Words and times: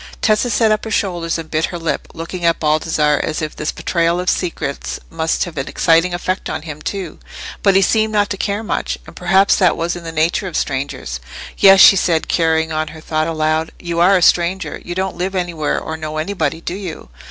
Tessa 0.19 0.49
set 0.49 0.71
up 0.71 0.83
her 0.83 0.89
shoulders 0.89 1.37
and 1.37 1.51
bit 1.51 1.65
her 1.65 1.77
lip, 1.77 2.07
looking 2.15 2.43
at 2.43 2.59
Baldassarre 2.59 3.19
as 3.23 3.39
if 3.39 3.55
this 3.55 3.71
betrayal 3.71 4.19
of 4.19 4.31
secrets 4.31 4.99
must 5.11 5.43
have 5.43 5.57
an 5.59 5.67
exciting 5.67 6.11
effect 6.11 6.49
on 6.49 6.63
him 6.63 6.81
too. 6.81 7.19
But 7.61 7.75
he 7.75 7.83
seemed 7.83 8.11
not 8.11 8.31
to 8.31 8.35
care 8.37 8.63
much; 8.63 8.97
and 9.05 9.15
perhaps 9.15 9.57
that 9.57 9.77
was 9.77 9.95
in 9.95 10.03
the 10.03 10.11
nature 10.11 10.47
of 10.47 10.57
strangers. 10.57 11.19
"Yes," 11.55 11.81
she 11.81 11.95
said, 11.97 12.27
carrying 12.27 12.71
on 12.73 12.87
her 12.87 12.99
thought 12.99 13.27
aloud, 13.27 13.73
"you 13.77 13.99
are 13.99 14.17
a 14.17 14.23
stranger; 14.23 14.81
you 14.83 14.95
don't 14.95 15.17
live 15.17 15.35
anywhere 15.35 15.79
or 15.79 15.95
know 15.97 16.17
anybody, 16.17 16.61
do 16.61 16.73
you?" 16.73 17.09